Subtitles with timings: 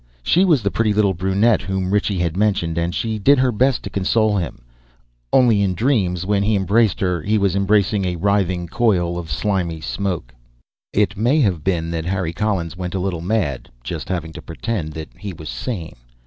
[0.23, 3.83] She was the pretty little brunette whom Ritchie had mentioned, and she did her best
[3.83, 4.63] to console him
[5.31, 9.79] only in dreams, when he embraced her, he was embracing a writhing coil of slimy
[9.79, 10.33] smoke.
[10.91, 14.93] It may have been that Harry Collins went a little mad, just having to pretend
[14.93, 15.93] that he was sane.